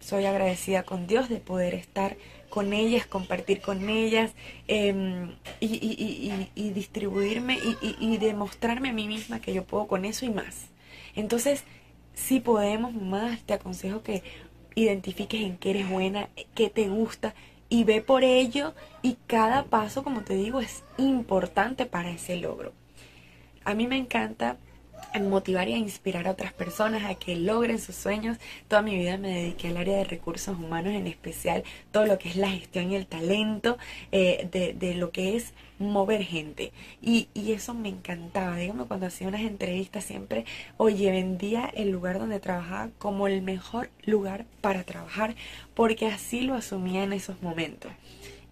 soy 0.00 0.24
agradecida 0.24 0.84
con 0.84 1.06
Dios 1.06 1.28
de 1.28 1.36
poder 1.36 1.74
estar 1.74 2.16
con 2.48 2.72
ellas, 2.72 3.06
compartir 3.06 3.60
con 3.60 3.88
ellas 3.88 4.32
em, 4.68 5.32
y, 5.60 5.66
y, 5.66 6.50
y, 6.54 6.70
distribuirme 6.70 7.58
y, 8.00 8.16
demostrarme 8.18 8.90
a 8.90 8.92
mí 8.92 9.08
misma 9.08 9.40
que 9.40 9.52
yo 9.52 9.64
puedo 9.64 9.88
con 9.88 10.04
eso 10.04 10.24
y 10.24 10.30
más. 10.30 10.68
Entonces, 11.16 11.64
si 12.14 12.40
podemos 12.40 12.94
más, 12.94 13.42
te 13.42 13.54
aconsejo 13.54 14.02
que 14.02 14.22
identifiques 14.74 15.42
en 15.42 15.56
qué 15.58 15.70
eres 15.70 15.90
buena, 15.90 16.28
qué 16.54 16.70
te 16.70 16.88
gusta 16.88 17.34
y 17.68 17.84
ve 17.84 18.00
por 18.00 18.22
ello 18.22 18.74
y 19.02 19.16
cada 19.26 19.64
paso, 19.64 20.04
como 20.04 20.22
te 20.22 20.34
digo, 20.34 20.60
es 20.60 20.84
importante 20.98 21.84
para 21.84 22.10
ese 22.10 22.36
logro. 22.36 22.72
A 23.66 23.74
mí 23.74 23.88
me 23.88 23.96
encanta 23.96 24.58
motivar 25.20 25.68
y 25.68 25.74
inspirar 25.74 26.28
a 26.28 26.30
otras 26.30 26.52
personas 26.52 27.02
a 27.04 27.16
que 27.16 27.34
logren 27.34 27.80
sus 27.80 27.96
sueños. 27.96 28.38
Toda 28.68 28.80
mi 28.80 28.96
vida 28.96 29.18
me 29.18 29.30
dediqué 29.30 29.68
al 29.68 29.76
área 29.76 29.96
de 29.96 30.04
recursos 30.04 30.56
humanos, 30.56 30.94
en 30.94 31.08
especial 31.08 31.64
todo 31.90 32.06
lo 32.06 32.16
que 32.16 32.28
es 32.28 32.36
la 32.36 32.48
gestión 32.48 32.92
y 32.92 32.94
el 32.94 33.08
talento 33.08 33.76
eh, 34.12 34.48
de, 34.78 34.94
lo 34.94 35.10
que 35.10 35.34
es 35.36 35.52
mover 35.80 36.22
gente. 36.22 36.72
Y, 37.02 37.26
y, 37.34 37.52
eso 37.52 37.74
me 37.74 37.88
encantaba. 37.88 38.56
Dígame, 38.56 38.84
cuando 38.84 39.06
hacía 39.06 39.26
unas 39.26 39.42
entrevistas 39.42 40.04
siempre, 40.04 40.44
oye, 40.76 41.10
vendía 41.10 41.66
el 41.74 41.90
lugar 41.90 42.20
donde 42.20 42.38
trabajaba 42.38 42.90
como 42.98 43.26
el 43.26 43.42
mejor 43.42 43.90
lugar 44.04 44.46
para 44.60 44.84
trabajar, 44.84 45.34
porque 45.74 46.06
así 46.06 46.42
lo 46.42 46.54
asumía 46.54 47.02
en 47.02 47.12
esos 47.12 47.42
momentos. 47.42 47.90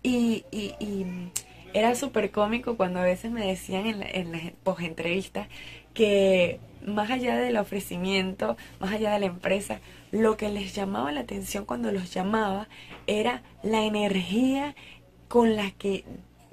Y, 0.02 0.44
y, 0.50 0.74
y 0.80 1.30
era 1.74 1.94
súper 1.94 2.30
cómico 2.30 2.76
cuando 2.76 3.00
a 3.00 3.04
veces 3.04 3.30
me 3.30 3.46
decían 3.46 3.86
en, 3.86 4.02
en 4.02 4.32
las 4.32 4.80
entrevistas 4.80 5.48
que 5.92 6.58
más 6.86 7.10
allá 7.10 7.36
del 7.36 7.56
ofrecimiento, 7.56 8.56
más 8.80 8.92
allá 8.92 9.12
de 9.12 9.20
la 9.20 9.26
empresa, 9.26 9.80
lo 10.10 10.36
que 10.36 10.48
les 10.48 10.74
llamaba 10.74 11.12
la 11.12 11.20
atención 11.20 11.64
cuando 11.64 11.92
los 11.92 12.12
llamaba 12.12 12.68
era 13.06 13.42
la 13.62 13.84
energía 13.84 14.74
con 15.28 15.56
la 15.56 15.70
que 15.72 16.04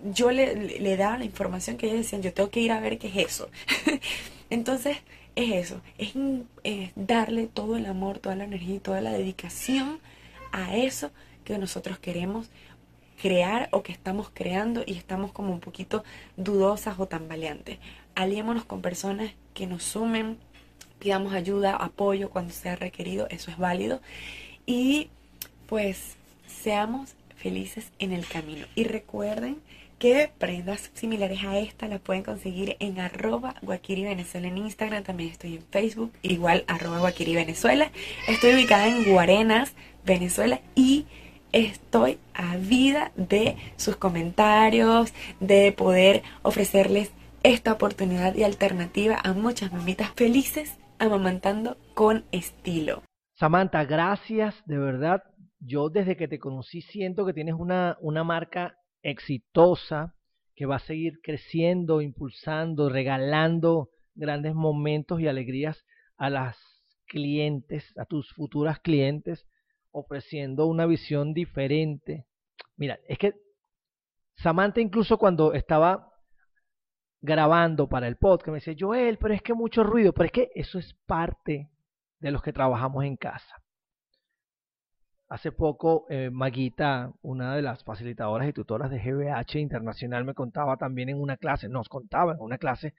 yo 0.03 0.31
le, 0.31 0.97
daba 0.97 1.17
la 1.17 1.25
información 1.25 1.77
que 1.77 1.87
ellos 1.87 1.99
decían, 1.99 2.21
yo 2.21 2.33
tengo 2.33 2.49
que 2.49 2.61
ir 2.61 2.71
a 2.71 2.79
ver 2.79 2.97
qué 2.97 3.07
es 3.07 3.17
eso. 3.17 3.49
Entonces, 4.49 4.97
es 5.35 5.51
eso, 5.51 5.81
es, 5.97 6.13
es, 6.63 6.91
darle 6.95 7.47
todo 7.47 7.77
el 7.77 7.85
amor, 7.85 8.19
toda 8.19 8.35
la 8.35 8.43
energía 8.43 8.75
y 8.75 8.79
toda 8.79 9.01
la 9.01 9.11
dedicación 9.11 9.99
a 10.51 10.75
eso 10.75 11.11
que 11.45 11.57
nosotros 11.57 11.99
queremos 11.99 12.49
crear 13.21 13.69
o 13.71 13.83
que 13.83 13.91
estamos 13.91 14.29
creando 14.33 14.83
y 14.85 14.93
estamos 14.93 15.31
como 15.31 15.53
un 15.53 15.59
poquito 15.59 16.03
dudosas 16.37 16.99
o 16.99 17.07
tambaleantes 17.07 17.77
aliémonos 18.15 18.65
con 18.65 18.81
personas 18.81 19.31
que 19.53 19.67
nos 19.67 19.83
sumen, 19.83 20.37
pidamos 20.99 21.33
ayuda, 21.33 21.75
apoyo 21.75 22.29
cuando 22.29 22.53
sea 22.53 22.75
requerido, 22.75 23.27
eso 23.29 23.51
es 23.51 23.57
válido. 23.57 24.01
Y 24.65 25.09
pues 25.67 26.15
seamos 26.47 27.15
felices 27.35 27.91
en 27.99 28.11
el 28.11 28.25
camino. 28.27 28.65
Y 28.75 28.83
recuerden 28.83 29.57
que 29.97 30.31
prendas 30.37 30.89
similares 30.93 31.43
a 31.43 31.59
esta 31.59 31.87
las 31.87 32.01
pueden 32.01 32.24
conseguir 32.24 32.75
en 32.79 33.00
arroba 33.00 33.55
Guaquiri 33.61 34.03
Venezuela 34.03 34.48
en 34.48 34.57
Instagram, 34.57 35.03
también 35.03 35.29
estoy 35.29 35.55
en 35.55 35.63
Facebook, 35.69 36.11
igual 36.24 36.63
arroba 36.67 37.00
Guaquiri 37.00 37.35
Venezuela. 37.35 37.91
Estoy 38.27 38.55
ubicada 38.55 38.87
en 38.87 39.11
Guarenas, 39.11 39.74
Venezuela 40.03 40.59
y 40.75 41.05
estoy 41.51 42.18
a 42.33 42.57
vida 42.57 43.11
de 43.16 43.57
sus 43.75 43.96
comentarios, 43.96 45.14
de 45.40 45.72
poder 45.72 46.24
ofrecerles 46.44 47.11
esta 47.44 47.74
oportunidad 47.74 48.35
y 48.35 48.44
alternativa 48.44 49.20
a 49.24 49.33
muchas 49.33 49.72
mamitas 49.74 50.11
felices 50.11 50.79
amamantando 51.00 51.77
con 51.96 52.25
estilo. 52.31 53.01
Samantha, 53.33 53.85
gracias, 53.85 54.55
de 54.66 54.77
verdad. 54.77 55.24
Yo 55.59 55.90
desde 55.90 56.16
que 56.16 56.27
te 56.27 56.40
conocí 56.40 56.81
siento 56.81 57.25
que 57.25 57.33
tienes 57.33 57.55
una, 57.55 57.98
una 58.01 58.24
marca 58.24 58.75
exitosa 59.01 60.16
que 60.55 60.66
va 60.68 60.75
a 60.75 60.79
seguir 60.79 61.14
creciendo, 61.24 62.01
impulsando, 62.01 62.90
regalando 62.90 63.90
grandes 64.14 64.53
momentos 64.53 65.20
y 65.20 65.27
alegrías 65.27 65.83
a 66.18 66.29
las 66.29 66.57
clientes, 67.07 67.83
a 67.98 68.05
tus 68.05 68.31
futuras 68.33 68.79
clientes, 68.79 69.46
ofreciendo 69.91 70.67
una 70.67 70.85
visión 70.85 71.33
diferente. 71.33 72.25
Mira, 72.75 72.99
es 73.07 73.17
que 73.17 73.33
Samantha 74.35 74.81
incluso 74.81 75.17
cuando 75.17 75.53
estaba 75.53 76.11
grabando 77.21 77.87
para 77.87 78.07
el 78.07 78.17
podcast, 78.17 78.49
me 78.49 78.55
dice, 78.55 78.75
Joel, 78.77 79.17
pero 79.17 79.33
es 79.33 79.41
que 79.41 79.53
mucho 79.53 79.83
ruido, 79.83 80.13
pero 80.13 80.25
es 80.25 80.31
que 80.31 80.49
eso 80.55 80.79
es 80.79 80.95
parte 81.05 81.69
de 82.19 82.31
los 82.31 82.41
que 82.41 82.53
trabajamos 82.53 83.05
en 83.05 83.15
casa. 83.15 83.61
Hace 85.29 85.51
poco, 85.51 86.05
eh, 86.09 86.29
Maguita, 86.31 87.13
una 87.21 87.55
de 87.55 87.61
las 87.61 87.83
facilitadoras 87.83 88.49
y 88.49 88.53
tutoras 88.53 88.89
de 88.89 88.99
GBH 88.99 89.59
Internacional, 89.59 90.25
me 90.25 90.33
contaba 90.33 90.75
también 90.77 91.09
en 91.09 91.21
una 91.21 91.37
clase, 91.37 91.69
nos 91.69 91.87
contaba 91.87 92.33
en 92.33 92.39
una 92.41 92.57
clase, 92.57 92.93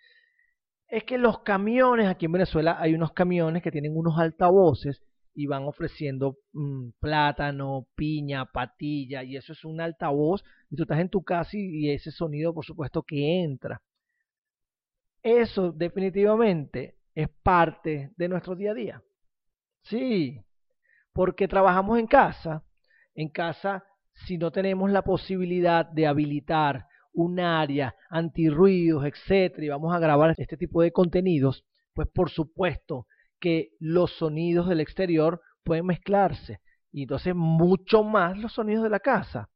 es 0.89 1.05
que 1.05 1.19
los 1.19 1.41
camiones, 1.41 2.07
aquí 2.09 2.27
en 2.27 2.33
Venezuela 2.33 2.77
hay 2.79 2.95
unos 2.95 3.13
camiones 3.13 3.63
que 3.63 3.71
tienen 3.71 3.97
unos 3.97 4.19
altavoces 4.19 5.03
y 5.35 5.47
van 5.47 5.65
ofreciendo 5.65 6.37
mm, 6.53 6.91
plátano, 7.01 7.87
piña, 7.95 8.47
patilla, 8.47 9.23
y 9.23 9.37
eso 9.37 9.53
es 9.53 9.65
un 9.65 9.81
altavoz, 9.81 10.45
y 10.71 10.77
tú 10.77 10.83
estás 10.83 11.01
en 11.01 11.09
tu 11.09 11.23
casa 11.23 11.51
y 11.55 11.91
ese 11.91 12.11
sonido, 12.11 12.55
por 12.55 12.65
supuesto, 12.65 13.03
que 13.03 13.43
entra. 13.43 13.81
Eso 15.23 15.73
definitivamente 15.73 16.97
es 17.15 17.29
parte 17.43 18.11
de 18.17 18.29
nuestro 18.29 18.57
día 18.57 18.73
a 18.73 18.75
día. 18.75 19.03
Sí, 19.83 20.41
porque 21.13 21.49
trabajamos 21.49 21.99
en 21.99 22.07
casa. 22.07 22.65
En 23.15 23.29
casa, 23.29 23.85
si 24.27 24.39
no 24.39 24.51
tenemos 24.51 24.91
la 24.91 25.03
posibilidad 25.03 25.87
de 25.87 26.07
habilitar 26.07 26.87
un 27.13 27.41
área 27.41 27.95
antirruidos, 28.09 29.05
etcétera, 29.05 29.65
y 29.65 29.69
vamos 29.69 29.95
a 29.95 29.99
grabar 29.99 30.35
este 30.37 30.57
tipo 30.57 30.83
de 30.83 30.93
contenidos, 30.93 31.65
pues 31.95 32.09
por 32.09 32.31
supuesto 32.31 33.07
que 33.43 33.73
los 33.79 34.13
sonidos 34.13 34.67
del 34.71 34.81
exterior 34.81 35.43
pueden 35.63 35.85
mezclarse 35.85 36.61
y 36.91 37.03
entonces 37.03 37.35
mucho 37.35 38.03
más 38.03 38.39
los 38.39 38.55
sonidos 38.55 38.85
de 38.85 38.91
la 38.91 39.01
casa. 39.01 39.51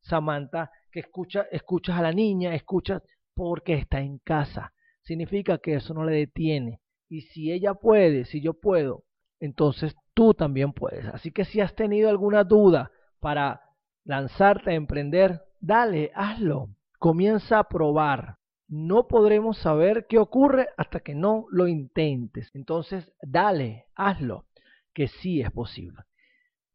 Samantha, 0.00 0.72
que 0.90 0.98
escucha, 0.98 1.46
escuchas 1.52 1.96
a 1.96 2.02
la 2.02 2.12
niña, 2.12 2.56
escuchas 2.56 3.02
porque 3.34 3.74
está 3.74 4.00
en 4.00 4.18
casa 4.18 4.72
significa 5.02 5.58
que 5.58 5.74
eso 5.74 5.94
no 5.94 6.04
le 6.04 6.16
detiene. 6.16 6.80
Y 7.08 7.22
si 7.22 7.52
ella 7.52 7.74
puede, 7.74 8.24
si 8.24 8.40
yo 8.40 8.54
puedo, 8.54 9.04
entonces 9.38 9.94
tú 10.14 10.34
también 10.34 10.72
puedes. 10.72 11.06
Así 11.06 11.30
que 11.30 11.44
si 11.44 11.60
has 11.60 11.74
tenido 11.74 12.08
alguna 12.08 12.44
duda 12.44 12.90
para 13.20 13.60
lanzarte 14.04 14.70
a 14.70 14.74
emprender, 14.74 15.42
dale, 15.60 16.10
hazlo. 16.14 16.68
Comienza 16.98 17.58
a 17.58 17.68
probar. 17.68 18.36
No 18.74 19.06
podremos 19.06 19.58
saber 19.58 20.06
qué 20.08 20.18
ocurre 20.18 20.68
hasta 20.78 21.00
que 21.00 21.14
no 21.14 21.44
lo 21.50 21.68
intentes. 21.68 22.50
Entonces, 22.54 23.12
dale, 23.20 23.84
hazlo, 23.94 24.46
que 24.94 25.08
sí 25.08 25.42
es 25.42 25.50
posible. 25.50 26.04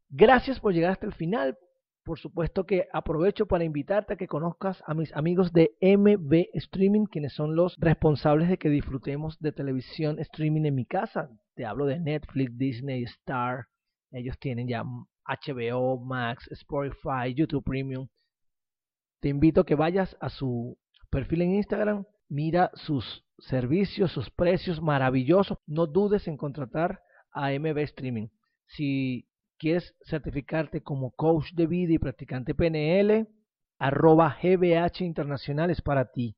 Gracias 0.08 0.60
por 0.60 0.72
llegar 0.72 0.92
hasta 0.92 1.06
el 1.06 1.12
final 1.12 1.58
por 2.04 2.18
supuesto 2.18 2.64
que 2.64 2.86
aprovecho 2.94 3.44
para 3.44 3.64
invitarte 3.64 4.14
a 4.14 4.16
que 4.16 4.28
conozcas 4.28 4.82
a 4.86 4.94
mis 4.94 5.14
amigos 5.14 5.52
de 5.52 5.72
MB 5.82 6.46
Streaming, 6.54 7.04
quienes 7.04 7.34
son 7.34 7.54
los 7.54 7.76
responsables 7.78 8.48
de 8.48 8.56
que 8.56 8.70
disfrutemos 8.70 9.38
de 9.40 9.52
televisión 9.52 10.18
streaming 10.20 10.64
en 10.64 10.74
mi 10.74 10.86
casa. 10.86 11.28
Te 11.54 11.66
hablo 11.66 11.84
de 11.84 12.00
Netflix, 12.00 12.56
Disney, 12.56 13.02
Star. 13.02 13.66
Ellos 14.10 14.38
tienen 14.38 14.68
ya 14.68 14.84
HBO, 14.84 15.98
Max, 16.02 16.48
Spotify, 16.50 17.34
YouTube 17.34 17.62
Premium. 17.62 18.08
Te 19.20 19.28
invito 19.28 19.60
a 19.60 19.66
que 19.66 19.74
vayas 19.74 20.16
a 20.18 20.30
su 20.30 20.78
perfil 21.10 21.42
en 21.42 21.54
Instagram, 21.54 22.04
mira 22.28 22.70
sus 22.74 23.24
servicios, 23.38 24.12
sus 24.12 24.30
precios 24.30 24.80
maravillosos. 24.82 25.58
No 25.66 25.86
dudes 25.86 26.28
en 26.28 26.36
contratar 26.36 27.00
a 27.32 27.50
MB 27.50 27.78
Streaming. 27.78 28.28
Si 28.66 29.28
quieres 29.58 29.94
certificarte 30.04 30.82
como 30.82 31.10
coach 31.12 31.52
de 31.52 31.66
vida 31.66 31.92
y 31.92 31.98
practicante 31.98 32.54
PNL, 32.54 33.28
arroba 33.78 34.36
GBH 34.42 35.04
Internacional 35.04 35.70
es 35.70 35.80
para 35.82 36.10
ti. 36.10 36.36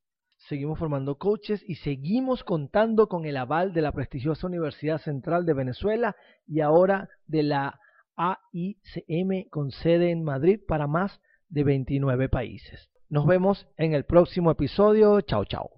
seguimos 0.49 0.79
formando 0.79 1.19
coaches 1.19 1.63
y 1.67 1.75
seguimos 1.77 2.45
contando 2.45 3.09
con 3.09 3.27
el 3.27 3.37
aval 3.37 3.75
de 3.75 3.83
la 3.83 3.93
prestigiosa 3.93 4.47
Universidad 4.47 4.99
Central 4.99 5.45
de 5.45 5.53
Venezuela 5.53 6.17
y 6.47 6.61
ahora 6.61 7.11
de 7.27 7.43
la 7.43 7.79
AICM 8.17 9.49
con 9.51 9.71
sede 9.71 10.11
en 10.11 10.25
Madrid 10.25 10.61
para 10.67 10.87
más 10.87 11.21
de 11.51 11.65
29 11.65 12.31
países. 12.31 12.90
Nos 13.11 13.27
vemos 13.27 13.67
en 13.77 13.93
el 13.93 14.05
próximo 14.05 14.53
episodio. 14.53 15.21
Chao, 15.23 15.45
chao. 15.45 15.71